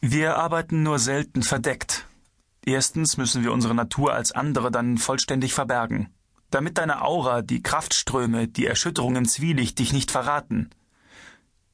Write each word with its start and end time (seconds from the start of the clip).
Wir 0.00 0.36
arbeiten 0.36 0.84
nur 0.84 1.00
selten 1.00 1.42
verdeckt. 1.42 2.06
Erstens 2.64 3.16
müssen 3.16 3.42
wir 3.42 3.52
unsere 3.52 3.74
Natur 3.74 4.12
als 4.12 4.30
andere 4.30 4.70
dann 4.70 4.96
vollständig 4.96 5.54
verbergen, 5.54 6.14
damit 6.50 6.78
deine 6.78 7.02
Aura, 7.02 7.42
die 7.42 7.62
Kraftströme, 7.62 8.46
die 8.46 8.66
Erschütterung 8.66 9.16
im 9.16 9.26
Zwielicht 9.26 9.78
dich 9.80 9.92
nicht 9.92 10.12
verraten. 10.12 10.70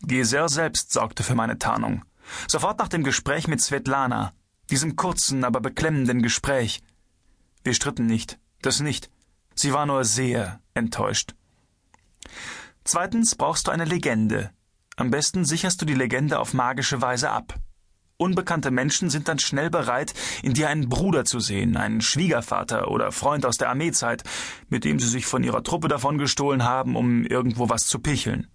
Geser 0.00 0.48
selbst 0.48 0.90
sorgte 0.90 1.22
für 1.22 1.34
meine 1.34 1.58
Tarnung. 1.58 2.04
Sofort 2.48 2.78
nach 2.78 2.88
dem 2.88 3.04
Gespräch 3.04 3.46
mit 3.46 3.60
Svetlana, 3.60 4.32
diesem 4.70 4.96
kurzen, 4.96 5.44
aber 5.44 5.60
beklemmenden 5.60 6.22
Gespräch. 6.22 6.80
Wir 7.62 7.74
stritten 7.74 8.06
nicht, 8.06 8.38
das 8.62 8.80
nicht. 8.80 9.10
Sie 9.54 9.74
war 9.74 9.84
nur 9.84 10.04
sehr 10.04 10.60
enttäuscht. 10.72 11.34
Zweitens 12.84 13.34
brauchst 13.34 13.66
du 13.66 13.70
eine 13.70 13.84
Legende. 13.84 14.50
Am 14.96 15.10
besten 15.10 15.44
sicherst 15.44 15.82
du 15.82 15.84
die 15.84 15.94
Legende 15.94 16.38
auf 16.38 16.54
magische 16.54 17.02
Weise 17.02 17.30
ab. 17.30 17.58
Unbekannte 18.16 18.70
Menschen 18.70 19.10
sind 19.10 19.26
dann 19.26 19.40
schnell 19.40 19.70
bereit, 19.70 20.14
in 20.42 20.54
dir 20.54 20.68
einen 20.68 20.88
Bruder 20.88 21.24
zu 21.24 21.40
sehen, 21.40 21.76
einen 21.76 22.00
Schwiegervater 22.00 22.88
oder 22.90 23.10
Freund 23.10 23.44
aus 23.44 23.58
der 23.58 23.70
Armeezeit, 23.70 24.22
mit 24.68 24.84
dem 24.84 25.00
sie 25.00 25.08
sich 25.08 25.26
von 25.26 25.42
ihrer 25.42 25.64
Truppe 25.64 25.88
davon 25.88 26.16
gestohlen 26.16 26.62
haben, 26.62 26.94
um 26.94 27.24
irgendwo 27.24 27.68
was 27.68 27.86
zu 27.86 27.98
picheln. 27.98 28.46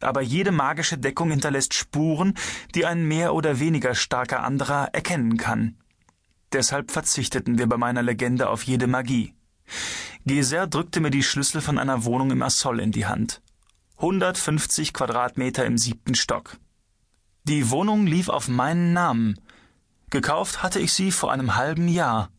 Aber 0.00 0.20
jede 0.20 0.52
magische 0.52 0.98
Deckung 0.98 1.30
hinterlässt 1.30 1.72
Spuren, 1.72 2.34
die 2.74 2.84
ein 2.84 3.06
mehr 3.06 3.34
oder 3.34 3.60
weniger 3.60 3.94
starker 3.94 4.42
anderer 4.42 4.88
erkennen 4.92 5.38
kann. 5.38 5.78
Deshalb 6.52 6.90
verzichteten 6.90 7.56
wir 7.56 7.66
bei 7.68 7.78
meiner 7.78 8.02
Legende 8.02 8.50
auf 8.50 8.62
jede 8.64 8.88
Magie. 8.88 9.32
Geser 10.26 10.66
drückte 10.66 11.00
mir 11.00 11.10
die 11.10 11.22
Schlüssel 11.22 11.62
von 11.62 11.78
einer 11.78 12.04
Wohnung 12.04 12.30
im 12.30 12.42
Assoll 12.42 12.80
in 12.80 12.92
die 12.92 13.06
Hand. 13.06 13.40
150 13.96 14.92
Quadratmeter 14.92 15.64
im 15.64 15.78
siebten 15.78 16.14
Stock. 16.14 16.58
Die 17.44 17.70
Wohnung 17.70 18.06
lief 18.06 18.28
auf 18.28 18.46
meinen 18.46 18.92
Namen. 18.92 19.40
Gekauft 20.10 20.62
hatte 20.62 20.78
ich 20.78 20.92
sie 20.92 21.10
vor 21.10 21.32
einem 21.32 21.56
halben 21.56 21.88
Jahr. 21.88 22.30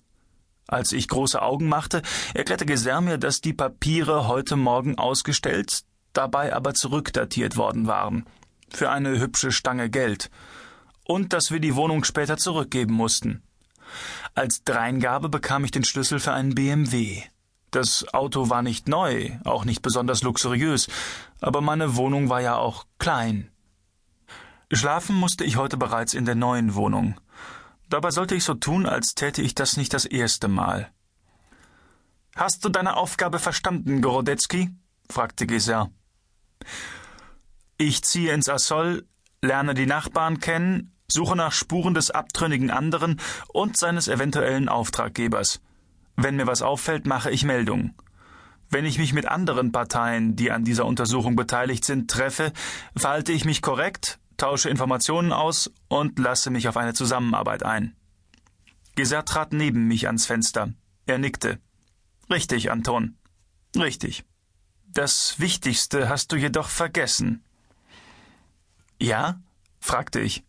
Als 0.66 0.94
ich 0.94 1.09
große 1.09 1.41
Augen 1.41 1.67
machte, 1.67 2.02
erklärte 2.33 2.66
Geser 2.66 3.02
mir, 3.02 3.17
dass 3.17 3.42
die 3.42 3.52
Papiere 3.52 4.30
heute 4.30 4.55
Morgen 4.55 4.97
ausgestellt, 4.97 5.83
dabei 6.14 6.55
aber 6.55 6.73
zurückdatiert 6.73 7.58
worden 7.58 7.86
waren. 7.86 8.25
Für 8.69 8.92
eine 8.92 9.19
hübsche 9.19 9.52
Stange 9.52 9.89
Geld. 9.89 10.31
Und 11.03 11.33
dass 11.33 11.52
wir 11.52 11.59
die 11.59 11.75
Wohnung 11.75 12.05
später 12.05 12.38
zurückgeben 12.38 12.94
mussten. 12.94 13.44
Als 14.36 14.64
Dreingabe 14.64 15.27
bekam 15.27 15.66
ich 15.66 15.72
den 15.72 15.83
Schlüssel 15.83 16.22
für 16.22 16.31
einen 16.31 16.55
BMW. 16.55 17.23
Das 17.72 18.14
Auto 18.14 18.49
war 18.49 18.61
nicht 18.61 18.88
neu, 18.88 19.31
auch 19.44 19.66
nicht 19.66 19.81
besonders 19.81 20.23
luxuriös, 20.23 20.88
aber 21.42 21.59
meine 21.59 21.97
Wohnung 21.97 22.30
war 22.30 22.39
ja 22.39 22.55
auch 22.55 22.86
klein. 22.99 23.52
Schlafen 24.75 25.16
musste 25.16 25.43
ich 25.43 25.57
heute 25.57 25.77
bereits 25.77 26.13
in 26.13 26.25
der 26.25 26.35
neuen 26.35 26.73
Wohnung. 26.73 27.19
Dabei 27.89 28.09
sollte 28.09 28.33
ich 28.33 28.43
so 28.43 28.55
tun, 28.55 28.88
als 28.88 29.13
täte 29.13 29.41
ich 29.41 29.53
das 29.53 29.77
nicht 29.77 29.93
das 29.93 30.05
erste 30.05 30.47
Mal. 30.47 30.91
Hast 32.35 32.65
du 32.65 32.69
deine 32.69 32.97
Aufgabe 32.97 33.38
verstanden, 33.38 34.02
Gorodetzky? 34.02 34.71
fragte 35.09 35.45
Geser. 35.45 35.91
Ich 37.77 38.03
ziehe 38.03 38.33
ins 38.33 38.49
Assoll, 38.49 39.05
lerne 39.41 39.75
die 39.75 39.85
Nachbarn 39.85 40.39
kennen, 40.39 40.95
suche 41.08 41.35
nach 41.35 41.52
Spuren 41.52 41.93
des 41.93 42.09
abtrünnigen 42.09 42.71
anderen 42.71 43.21
und 43.49 43.77
seines 43.77 44.08
eventuellen 44.08 44.69
Auftraggebers. 44.69 45.61
Wenn 46.15 46.35
mir 46.35 46.47
was 46.47 46.63
auffällt, 46.63 47.05
mache 47.05 47.30
ich 47.30 47.43
Meldung. 47.43 47.93
Wenn 48.69 48.85
ich 48.85 48.97
mich 48.97 49.13
mit 49.13 49.27
anderen 49.27 49.71
Parteien, 49.71 50.35
die 50.35 50.49
an 50.49 50.63
dieser 50.63 50.87
Untersuchung 50.87 51.35
beteiligt 51.35 51.85
sind, 51.85 52.09
treffe, 52.09 52.52
verhalte 52.95 53.31
ich 53.31 53.45
mich 53.45 53.61
korrekt, 53.61 54.19
tausche 54.44 54.69
Informationen 54.69 55.31
aus 55.31 55.72
und 55.88 56.19
lasse 56.19 56.49
mich 56.49 56.67
auf 56.67 56.75
eine 56.75 56.94
Zusammenarbeit 56.94 57.63
ein. 57.63 57.95
Geser 58.94 59.23
trat 59.23 59.53
neben 59.53 59.88
mich 59.88 60.08
ans 60.08 60.25
Fenster. 60.25 60.73
Er 61.05 61.17
nickte. 61.17 61.59
Richtig, 62.30 62.69
Anton. 62.69 63.16
Richtig. 63.73 64.25
Das 64.86 65.39
Wichtigste 65.39 66.09
hast 66.09 66.33
du 66.33 66.36
jedoch 66.36 66.67
vergessen. 66.67 67.42
Ja? 68.99 69.42
fragte 69.80 70.20
ich. 70.20 70.43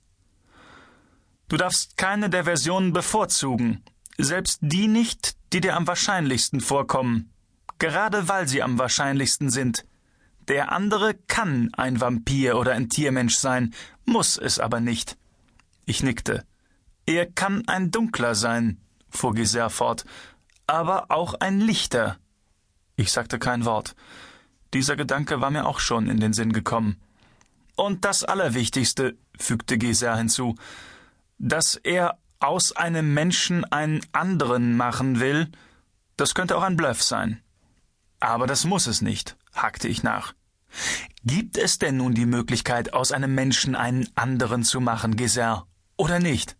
Du 1.48 1.56
darfst 1.56 1.96
keine 1.96 2.28
der 2.28 2.42
Versionen 2.42 2.92
bevorzugen, 2.92 3.84
selbst 4.18 4.58
die 4.60 4.88
nicht, 4.88 5.36
die 5.52 5.60
dir 5.60 5.76
am 5.76 5.86
wahrscheinlichsten 5.86 6.60
vorkommen, 6.60 7.32
gerade 7.78 8.26
weil 8.26 8.48
sie 8.48 8.60
am 8.60 8.76
wahrscheinlichsten 8.76 9.50
sind. 9.50 9.84
Der 10.48 10.72
andere 10.72 11.14
kann 11.26 11.70
ein 11.74 12.00
Vampir 12.00 12.58
oder 12.58 12.72
ein 12.72 12.88
Tiermensch 12.88 13.36
sein, 13.36 13.74
muss 14.04 14.36
es 14.36 14.58
aber 14.58 14.80
nicht. 14.80 15.16
Ich 15.86 16.02
nickte. 16.02 16.44
Er 17.06 17.26
kann 17.26 17.66
ein 17.66 17.90
Dunkler 17.90 18.34
sein, 18.34 18.78
fuhr 19.08 19.32
Gisère 19.32 19.70
fort, 19.70 20.04
aber 20.66 21.10
auch 21.10 21.34
ein 21.34 21.60
Lichter. 21.60 22.18
Ich 22.96 23.12
sagte 23.12 23.38
kein 23.38 23.64
Wort. 23.64 23.94
Dieser 24.72 24.96
Gedanke 24.96 25.40
war 25.40 25.50
mir 25.50 25.66
auch 25.66 25.78
schon 25.78 26.08
in 26.08 26.20
den 26.20 26.32
Sinn 26.32 26.52
gekommen. 26.52 27.00
Und 27.76 28.04
das 28.04 28.24
Allerwichtigste, 28.24 29.16
fügte 29.38 29.76
Gisère 29.76 30.16
hinzu, 30.16 30.54
dass 31.38 31.76
er 31.76 32.18
aus 32.38 32.72
einem 32.72 33.14
Menschen 33.14 33.64
einen 33.64 34.00
anderen 34.12 34.76
machen 34.76 35.20
will, 35.20 35.50
das 36.16 36.34
könnte 36.34 36.56
auch 36.56 36.62
ein 36.62 36.76
Bluff 36.76 37.02
sein. 37.02 37.40
Aber 38.24 38.46
das 38.46 38.64
muss 38.64 38.86
es 38.86 39.02
nicht 39.02 39.36
hakte 39.54 39.88
ich 39.88 40.02
nach. 40.02 40.34
Gibt 41.24 41.56
es 41.56 41.78
denn 41.78 41.96
nun 41.96 42.14
die 42.14 42.26
Möglichkeit, 42.26 42.92
aus 42.92 43.12
einem 43.12 43.34
Menschen 43.34 43.74
einen 43.76 44.08
anderen 44.16 44.64
zu 44.64 44.80
machen, 44.80 45.16
Geser, 45.16 45.66
oder 45.96 46.18
nicht? 46.18 46.56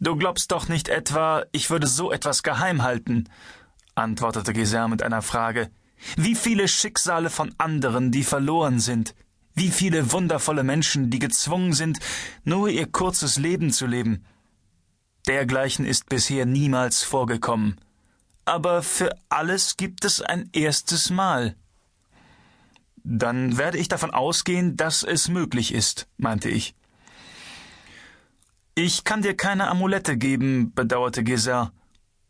Du 0.00 0.16
glaubst 0.16 0.50
doch 0.50 0.68
nicht 0.68 0.88
etwa, 0.88 1.44
ich 1.52 1.70
würde 1.70 1.86
so 1.86 2.10
etwas 2.10 2.42
geheim 2.42 2.82
halten, 2.82 3.28
antwortete 3.94 4.52
Geser 4.52 4.88
mit 4.88 5.02
einer 5.02 5.22
Frage. 5.22 5.70
Wie 6.16 6.34
viele 6.34 6.66
Schicksale 6.66 7.30
von 7.30 7.54
anderen, 7.56 8.10
die 8.10 8.24
verloren 8.24 8.80
sind, 8.80 9.14
wie 9.54 9.70
viele 9.70 10.12
wundervolle 10.12 10.64
Menschen, 10.64 11.10
die 11.10 11.20
gezwungen 11.20 11.72
sind, 11.72 12.00
nur 12.42 12.68
ihr 12.68 12.90
kurzes 12.90 13.38
Leben 13.38 13.70
zu 13.70 13.86
leben. 13.86 14.26
Dergleichen 15.28 15.86
ist 15.86 16.08
bisher 16.08 16.44
niemals 16.44 17.04
vorgekommen. 17.04 17.80
Aber 18.44 18.82
für 18.82 19.16
alles 19.28 19.76
gibt 19.76 20.04
es 20.04 20.20
ein 20.20 20.50
erstes 20.52 21.10
Mal. 21.10 21.56
Dann 23.02 23.58
werde 23.58 23.78
ich 23.78 23.88
davon 23.88 24.10
ausgehen, 24.12 24.76
dass 24.76 25.02
es 25.02 25.28
möglich 25.28 25.72
ist, 25.72 26.08
meinte 26.16 26.48
ich. 26.48 26.74
Ich 28.74 29.04
kann 29.04 29.22
dir 29.22 29.36
keine 29.36 29.68
Amulette 29.68 30.16
geben, 30.16 30.72
bedauerte 30.74 31.22
Geser. 31.22 31.72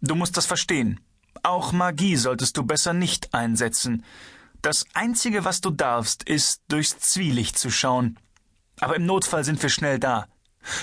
Du 0.01 0.15
musst 0.15 0.37
das 0.37 0.47
verstehen. 0.47 1.01
Auch 1.43 1.73
Magie 1.73 2.17
solltest 2.17 2.57
du 2.57 2.65
besser 2.65 2.93
nicht 2.93 3.33
einsetzen. 3.33 4.05
Das 4.61 4.85
Einzige, 4.95 5.45
was 5.45 5.61
du 5.61 5.71
darfst, 5.71 6.23
ist, 6.25 6.63
durchs 6.69 6.99
Zwielicht 6.99 7.59
zu 7.59 7.71
schauen. 7.71 8.19
Aber 8.81 8.97
im 8.97 9.07
Notfall 9.07 9.45
sind 9.45 9.63
wir 9.63 9.71
schnell 9.71 9.99
da. 9.99 10.27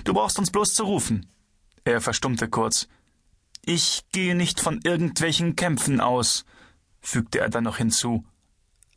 Du 0.03 0.13
brauchst 0.13 0.39
uns 0.39 0.51
bloß 0.51 0.73
zu 0.73 0.83
rufen. 0.83 1.27
Er 1.83 2.01
verstummte 2.01 2.47
kurz. 2.47 2.87
Ich 3.63 4.05
gehe 4.11 4.35
nicht 4.35 4.59
von 4.59 4.79
irgendwelchen 4.83 5.55
Kämpfen 5.55 6.01
aus, 6.01 6.45
fügte 6.99 7.39
er 7.39 7.49
dann 7.49 7.63
noch 7.63 7.77
hinzu. 7.77 8.25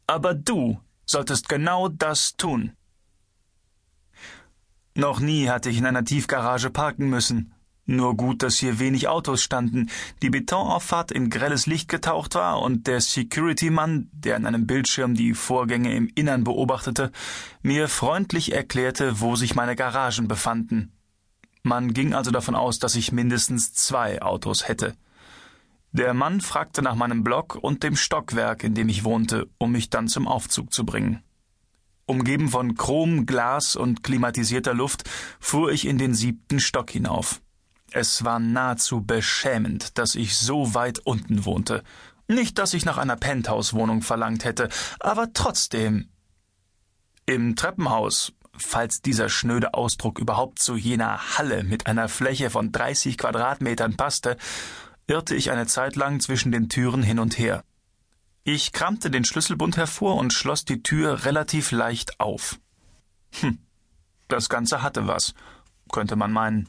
Aber 0.07 0.35
du 0.35 0.81
solltest 1.05 1.49
genau 1.49 1.89
das 1.89 2.37
tun. 2.37 2.73
Noch 4.95 5.21
nie 5.21 5.49
hatte 5.49 5.71
ich 5.71 5.79
in 5.79 5.87
einer 5.87 6.05
Tiefgarage 6.05 6.71
parken 6.71 7.11
müssen. 7.11 7.53
Nur 7.87 8.17
gut, 8.17 8.43
dass 8.43 8.57
hier 8.57 8.79
wenig 8.79 9.09
Autos 9.09 9.43
standen, 9.43 9.91
die 10.23 10.31
Betonauffahrt 10.31 11.13
in 11.13 11.29
grelles 11.29 11.67
Licht 11.67 11.91
getaucht 11.91 12.35
war 12.35 12.63
und 12.63 12.87
der 12.87 13.03
Security-Mann, 13.03 14.09
der 14.13 14.37
an 14.37 14.47
einem 14.47 14.67
Bildschirm 14.67 15.15
die 15.15 15.35
Vorgänge 15.35 15.95
im 15.95 16.09
Innern 16.15 16.45
beobachtete, 16.45 17.13
mir 17.61 17.89
freundlich 17.89 18.53
erklärte, 18.53 19.21
wo 19.21 19.37
sich 19.37 19.55
meine 19.55 19.77
Garagen 19.77 20.29
befanden. 20.29 20.93
Man 21.67 21.95
ging 21.95 22.13
also 22.13 22.31
davon 22.31 22.55
aus, 22.55 22.79
dass 22.79 22.95
ich 22.95 23.11
mindestens 23.11 23.73
zwei 23.73 24.21
Autos 24.21 24.69
hätte. 24.69 24.95
Der 25.93 26.13
Mann 26.13 26.43
fragte 26.43 26.83
nach 26.83 26.95
meinem 26.95 27.25
Block 27.25 27.55
und 27.55 27.83
dem 27.83 27.97
Stockwerk, 27.97 28.65
in 28.65 28.75
dem 28.75 28.91
ich 28.91 29.03
wohnte, 29.03 29.49
um 29.57 29.73
mich 29.73 29.89
dann 29.89 30.07
zum 30.07 30.29
Aufzug 30.29 30.75
zu 30.75 30.85
bringen. 30.85 31.23
Umgeben 32.05 32.49
von 32.49 32.75
Chrom, 32.75 33.25
Glas 33.25 33.77
und 33.77 34.03
klimatisierter 34.03 34.75
Luft 34.75 35.09
fuhr 35.41 35.73
ich 35.73 35.87
in 35.87 35.97
den 35.97 36.15
siebten 36.15 36.61
Stock 36.61 36.91
hinauf. 36.91 37.41
Es 37.93 38.25
war 38.25 38.41
nahezu 38.41 39.01
beschämend, 39.01 39.97
dass 39.97 40.17
ich 40.17 40.37
so 40.37 40.75
weit 40.75 40.99
unten 40.99 41.47
wohnte. 41.47 41.83
Nicht, 42.29 42.59
dass 42.59 42.75
ich 42.75 42.85
nach 42.85 42.99
einer 42.99 43.17
Penthouse-Wohnung 43.17 44.03
verlangt 44.03 44.45
hätte, 44.45 44.69
aber 45.01 45.33
trotzdem. 45.33 46.11
Im 47.25 47.57
Treppenhaus, 47.57 48.35
falls 48.57 49.03
dieser 49.03 49.29
schnöde 49.29 49.75
Ausdruck 49.75 50.19
überhaupt 50.19 50.59
zu 50.59 50.77
jener 50.77 51.37
Halle 51.39 51.65
mit 51.65 51.87
einer 51.87 52.09
Fläche 52.09 52.51
von 52.51 52.73
30 52.73 53.19
Quadratmetern 53.19 53.97
passte, 53.97 54.37
irrte 55.07 55.35
ich 55.35 55.51
eine 55.51 55.67
Zeit 55.67 55.97
lang 55.97 56.21
zwischen 56.21 56.53
den 56.53 56.69
Türen 56.69 57.03
hin 57.03 57.19
und 57.19 57.39
her. 57.39 57.65
Ich 58.45 58.73
kramte 58.73 59.11
den 59.11 59.25
Schlüsselbund 59.25 59.77
hervor 59.77 60.17
und 60.17 60.33
schloss 60.33 60.65
die 60.65 60.83
Tür 60.83 61.25
relativ 61.25 61.71
leicht 61.71 62.21
auf. 62.21 62.59
Hm, 63.41 63.59
das 64.29 64.49
Ganze 64.49 64.83
hatte 64.83 65.07
was. 65.07 65.35
könnte 65.91 66.17
man 66.17 66.33
meinen. 66.33 66.69